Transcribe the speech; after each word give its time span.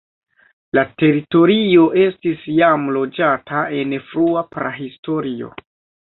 La 0.75 0.83
teritorio 1.01 1.83
estis 2.05 2.47
jam 2.59 2.87
loĝata 2.95 3.59
en 3.81 3.93
frua 4.07 4.43
prahistorio. 4.55 5.51